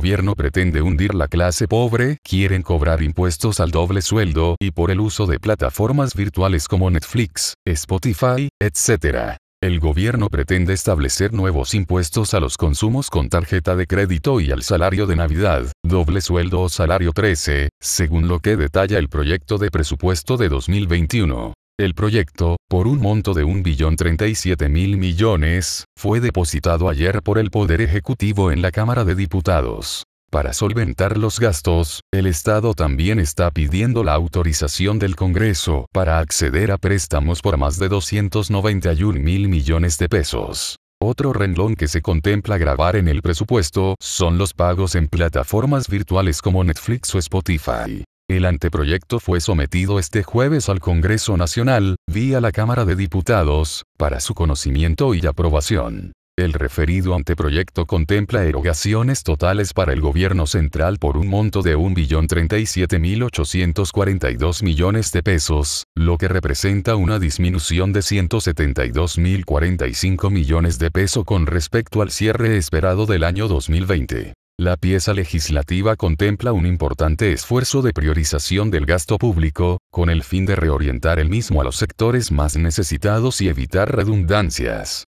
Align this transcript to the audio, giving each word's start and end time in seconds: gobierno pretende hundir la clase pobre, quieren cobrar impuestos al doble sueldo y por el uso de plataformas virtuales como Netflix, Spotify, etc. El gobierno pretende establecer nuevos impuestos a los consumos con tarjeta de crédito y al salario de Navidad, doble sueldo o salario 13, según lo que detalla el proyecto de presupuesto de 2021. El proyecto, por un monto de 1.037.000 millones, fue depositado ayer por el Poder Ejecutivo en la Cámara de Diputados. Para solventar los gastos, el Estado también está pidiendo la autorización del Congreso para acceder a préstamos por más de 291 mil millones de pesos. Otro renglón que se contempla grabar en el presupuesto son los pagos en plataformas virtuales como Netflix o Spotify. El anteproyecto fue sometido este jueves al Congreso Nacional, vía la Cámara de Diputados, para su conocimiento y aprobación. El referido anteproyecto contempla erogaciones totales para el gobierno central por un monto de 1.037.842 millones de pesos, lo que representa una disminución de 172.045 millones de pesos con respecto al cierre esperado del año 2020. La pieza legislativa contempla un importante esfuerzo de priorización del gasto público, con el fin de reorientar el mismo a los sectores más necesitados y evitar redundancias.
gobierno 0.00 0.34
pretende 0.34 0.80
hundir 0.80 1.14
la 1.14 1.28
clase 1.28 1.68
pobre, 1.68 2.16
quieren 2.22 2.62
cobrar 2.62 3.02
impuestos 3.02 3.60
al 3.60 3.70
doble 3.70 4.00
sueldo 4.00 4.56
y 4.58 4.70
por 4.70 4.90
el 4.90 4.98
uso 4.98 5.26
de 5.26 5.38
plataformas 5.38 6.14
virtuales 6.14 6.68
como 6.68 6.90
Netflix, 6.90 7.52
Spotify, 7.66 8.48
etc. 8.58 9.36
El 9.62 9.78
gobierno 9.78 10.30
pretende 10.30 10.72
establecer 10.72 11.34
nuevos 11.34 11.74
impuestos 11.74 12.32
a 12.32 12.40
los 12.40 12.56
consumos 12.56 13.10
con 13.10 13.28
tarjeta 13.28 13.76
de 13.76 13.86
crédito 13.86 14.40
y 14.40 14.50
al 14.52 14.62
salario 14.62 15.06
de 15.06 15.16
Navidad, 15.16 15.70
doble 15.84 16.22
sueldo 16.22 16.62
o 16.62 16.70
salario 16.70 17.12
13, 17.12 17.68
según 17.78 18.26
lo 18.26 18.38
que 18.40 18.56
detalla 18.56 18.98
el 18.98 19.10
proyecto 19.10 19.58
de 19.58 19.70
presupuesto 19.70 20.38
de 20.38 20.48
2021. 20.48 21.52
El 21.80 21.94
proyecto, 21.94 22.58
por 22.68 22.86
un 22.86 23.00
monto 23.00 23.32
de 23.32 23.42
1.037.000 23.42 24.98
millones, 24.98 25.86
fue 25.96 26.20
depositado 26.20 26.90
ayer 26.90 27.22
por 27.22 27.38
el 27.38 27.50
Poder 27.50 27.80
Ejecutivo 27.80 28.52
en 28.52 28.60
la 28.60 28.70
Cámara 28.70 29.06
de 29.06 29.14
Diputados. 29.14 30.02
Para 30.30 30.52
solventar 30.52 31.16
los 31.16 31.40
gastos, 31.40 32.02
el 32.12 32.26
Estado 32.26 32.74
también 32.74 33.18
está 33.18 33.50
pidiendo 33.50 34.04
la 34.04 34.12
autorización 34.12 34.98
del 34.98 35.16
Congreso 35.16 35.86
para 35.90 36.18
acceder 36.18 36.70
a 36.70 36.76
préstamos 36.76 37.40
por 37.40 37.56
más 37.56 37.78
de 37.78 37.88
291 37.88 39.18
mil 39.18 39.48
millones 39.48 39.96
de 39.96 40.10
pesos. 40.10 40.76
Otro 41.00 41.32
renglón 41.32 41.76
que 41.76 41.88
se 41.88 42.02
contempla 42.02 42.58
grabar 42.58 42.94
en 42.94 43.08
el 43.08 43.22
presupuesto 43.22 43.94
son 44.00 44.36
los 44.36 44.52
pagos 44.52 44.96
en 44.96 45.08
plataformas 45.08 45.88
virtuales 45.88 46.42
como 46.42 46.62
Netflix 46.62 47.14
o 47.14 47.18
Spotify. 47.18 48.04
El 48.30 48.44
anteproyecto 48.44 49.18
fue 49.18 49.40
sometido 49.40 49.98
este 49.98 50.22
jueves 50.22 50.68
al 50.68 50.78
Congreso 50.78 51.36
Nacional, 51.36 51.96
vía 52.06 52.40
la 52.40 52.52
Cámara 52.52 52.84
de 52.84 52.94
Diputados, 52.94 53.82
para 53.98 54.20
su 54.20 54.34
conocimiento 54.34 55.16
y 55.16 55.26
aprobación. 55.26 56.12
El 56.38 56.52
referido 56.52 57.16
anteproyecto 57.16 57.86
contempla 57.86 58.44
erogaciones 58.44 59.24
totales 59.24 59.72
para 59.72 59.92
el 59.92 60.00
gobierno 60.00 60.46
central 60.46 60.98
por 61.00 61.16
un 61.16 61.26
monto 61.26 61.62
de 61.62 61.76
1.037.842 61.76 64.62
millones 64.62 65.10
de 65.10 65.24
pesos, 65.24 65.86
lo 65.96 66.16
que 66.16 66.28
representa 66.28 66.94
una 66.94 67.18
disminución 67.18 67.92
de 67.92 67.98
172.045 67.98 70.30
millones 70.30 70.78
de 70.78 70.92
pesos 70.92 71.24
con 71.24 71.46
respecto 71.46 72.00
al 72.00 72.12
cierre 72.12 72.56
esperado 72.56 73.06
del 73.06 73.24
año 73.24 73.48
2020. 73.48 74.34
La 74.60 74.76
pieza 74.76 75.14
legislativa 75.14 75.96
contempla 75.96 76.52
un 76.52 76.66
importante 76.66 77.32
esfuerzo 77.32 77.80
de 77.80 77.94
priorización 77.94 78.70
del 78.70 78.84
gasto 78.84 79.16
público, 79.16 79.78
con 79.90 80.10
el 80.10 80.22
fin 80.22 80.44
de 80.44 80.54
reorientar 80.54 81.18
el 81.18 81.30
mismo 81.30 81.62
a 81.62 81.64
los 81.64 81.76
sectores 81.76 82.30
más 82.30 82.58
necesitados 82.58 83.40
y 83.40 83.48
evitar 83.48 83.96
redundancias. 83.96 85.06